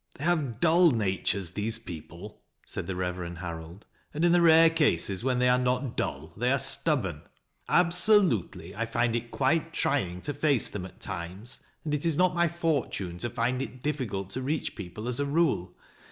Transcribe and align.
They 0.15 0.23
have 0.23 0.59
dull 0.59 0.89
natures, 0.89 1.51
these 1.51 1.77
people," 1.77 2.41
said 2.65 2.87
the 2.87 2.95
Rev 2.95 3.17
erend 3.19 3.37
Harold;" 3.37 3.85
and 4.15 4.25
in 4.25 4.31
the 4.31 4.41
rare 4.41 4.71
cases 4.71 5.23
where 5.23 5.35
they 5.35 5.47
are 5.47 5.59
not 5.59 5.95
dull, 5.95 6.33
they 6.35 6.51
are 6.51 6.57
stubborn. 6.57 7.21
Absolutely, 7.69 8.75
I 8.75 8.87
find 8.87 9.15
it 9.15 9.29
quite 9.29 9.73
trying 9.73 10.21
to 10.21 10.33
face 10.33 10.69
them 10.69 10.87
at 10.87 11.01
times, 11.01 11.59
and 11.85 11.93
it 11.93 12.03
is 12.03 12.17
not 12.17 12.33
my 12.33 12.47
fortune 12.47 13.19
to 13.19 13.29
find 13.29 13.61
it 13.61 13.83
difficult 13.83 14.31
to 14.31 14.41
reach 14.41 14.73
people, 14.75 15.07
as 15.07 15.19
a 15.19 15.25
rule. 15.25 15.75